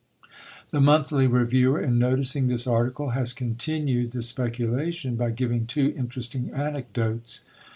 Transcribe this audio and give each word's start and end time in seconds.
The 0.71 0.81
"Monthly 0.81 1.27
Reviewer," 1.27 1.79
in 1.79 1.99
noticing 1.99 2.47
this 2.47 2.65
article, 2.65 3.09
has 3.09 3.33
continued 3.33 4.13
the 4.13 4.23
speculation 4.23 5.15
by 5.15 5.29
giving 5.29 5.67
two 5.67 5.93
interesting 5.95 6.49
anecdotes. 6.55 7.41